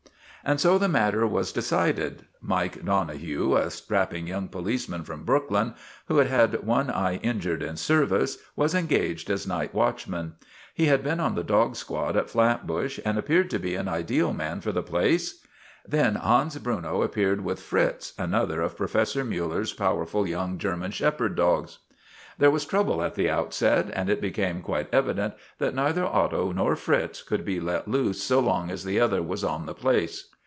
And 0.43 0.59
so 0.59 0.79
the 0.79 0.87
matter 0.89 1.27
was 1.27 1.51
decided. 1.53 2.25
Mike 2.41 2.83
Donohue, 2.83 3.55
a 3.55 3.69
strapping 3.69 4.25
young 4.25 4.47
policeman 4.47 5.03
from 5.03 5.23
Brooklyn, 5.23 5.75
who 6.07 6.17
had 6.17 6.25
had 6.29 6.65
one 6.65 6.89
eye 6.89 7.17
injured 7.21 7.61
in 7.61 7.77
service, 7.77 8.39
was 8.55 8.73
engaged 8.73 9.29
as 9.29 9.45
night 9.45 9.71
watchman. 9.71 10.33
He 10.73 10.87
had 10.87 11.03
been 11.03 11.19
on 11.19 11.35
the 11.35 11.43
dog 11.43 11.75
squad 11.75 12.17
in 12.17 12.25
Flatbush 12.25 12.99
and 13.05 13.19
appeared 13.19 13.51
to 13.51 13.59
be 13.59 13.75
an 13.75 13.87
ideal 13.87 14.33
man 14.33 14.61
for 14.61 14.71
the 14.71 14.81
place. 14.81 15.45
Then 15.87 16.15
Hans 16.15 16.57
Bruno 16.57 17.03
appeared 17.03 17.41
with 17.45 17.59
Fritz, 17.61 18.13
an 18.17 18.31
142 18.31 18.83
STRIKE 18.87 18.89
AT 19.01 19.07
TIVERTON 19.09 19.29
MANOR 19.29 19.43
other 19.45 19.45
of 19.45 19.45
Professor 19.45 19.45
Muller's 19.63 19.73
powerful 19.73 20.27
young 20.27 20.57
German 20.57 20.89
shepherd 20.89 21.35
dogs. 21.35 21.77
There 22.39 22.49
was 22.49 22.65
trouble 22.65 23.03
at 23.03 23.13
the 23.13 23.29
outset, 23.29 23.91
and 23.93 24.09
it 24.09 24.19
became 24.19 24.61
quite 24.63 24.91
evident 24.91 25.35
that 25.59 25.75
neither 25.75 26.03
Otto 26.03 26.51
nor 26.51 26.75
Fritz 26.75 27.21
could 27.21 27.45
be 27.45 27.59
let 27.59 27.87
loose 27.87 28.23
so 28.23 28.39
long 28.39 28.71
as 28.71 28.83
the 28.83 28.99
other 28.99 29.21
was 29.21 29.43
on 29.43 29.67
the 29.67 29.75
place. 29.75 30.29